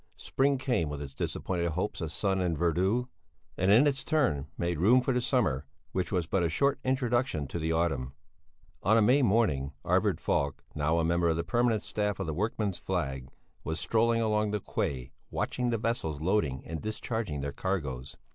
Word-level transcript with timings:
Spring 0.17 0.57
came 0.57 0.89
with 0.89 0.99
its 0.99 1.13
disappointed 1.13 1.67
hopes 1.73 2.01
of 2.01 2.11
sun 2.11 2.41
and 2.41 2.57
verdure, 2.57 3.05
and 3.55 3.69
in 3.71 3.85
its 3.85 4.03
turn 4.03 4.47
made 4.57 4.79
room 4.79 4.99
for 4.99 5.13
the 5.13 5.21
summer 5.21 5.67
which 5.91 6.11
was 6.11 6.25
but 6.25 6.41
a 6.41 6.49
short 6.49 6.79
introduction 6.83 7.45
to 7.45 7.59
the 7.59 7.71
autumn. 7.71 8.13
On 8.81 8.97
a 8.97 9.01
May 9.03 9.21
morning 9.21 9.73
Arvid 9.85 10.19
Falk, 10.19 10.63
now 10.73 10.97
a 10.97 11.05
member 11.05 11.29
of 11.29 11.37
the 11.37 11.43
permanent 11.43 11.83
staff 11.83 12.19
of 12.19 12.25
the 12.25 12.33
Workman's 12.33 12.79
Flag, 12.79 13.29
was 13.63 13.79
strolling 13.79 14.21
along 14.21 14.49
the 14.49 14.59
quay, 14.59 15.11
watching 15.29 15.69
the 15.69 15.77
vessels 15.77 16.19
loading 16.19 16.65
and 16.65 16.81
discharging 16.81 17.41
their 17.41 17.53
cargoes. 17.53 18.17